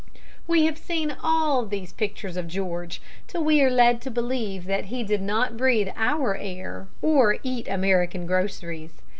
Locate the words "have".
0.65-0.79